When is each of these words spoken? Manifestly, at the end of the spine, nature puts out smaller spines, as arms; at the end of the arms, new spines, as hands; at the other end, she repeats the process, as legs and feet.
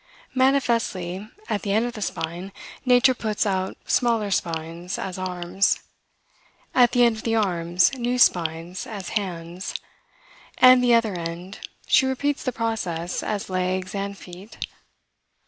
Manifestly, 0.33 1.29
at 1.47 1.61
the 1.61 1.71
end 1.73 1.85
of 1.85 1.93
the 1.93 2.01
spine, 2.01 2.51
nature 2.85 3.13
puts 3.13 3.45
out 3.45 3.77
smaller 3.85 4.31
spines, 4.31 4.97
as 4.97 5.19
arms; 5.19 5.77
at 6.73 6.91
the 6.93 7.03
end 7.05 7.17
of 7.17 7.21
the 7.21 7.35
arms, 7.35 7.93
new 7.93 8.17
spines, 8.17 8.87
as 8.87 9.09
hands; 9.09 9.75
at 10.57 10.81
the 10.81 10.95
other 10.95 11.13
end, 11.13 11.59
she 11.85 12.07
repeats 12.07 12.41
the 12.43 12.51
process, 12.51 13.21
as 13.21 13.47
legs 13.47 13.93
and 13.93 14.17
feet. 14.17 14.57